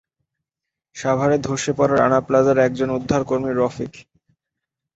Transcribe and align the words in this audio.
সাভারে 0.95 1.37
ধসে 1.39 1.71
পড়া 1.77 1.95
রানা 1.95 2.19
প্লাজার 2.21 2.57
একজন 2.59 2.89
উদ্ধারকর্মী 2.97 3.51
রফিক। 3.53 3.93